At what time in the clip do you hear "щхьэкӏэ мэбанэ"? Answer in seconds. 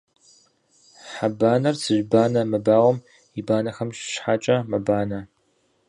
3.99-5.19